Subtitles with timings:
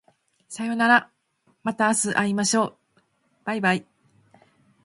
[0.49, 1.11] さようなら
[1.61, 2.99] また明日会いましょう
[3.45, 3.85] baibai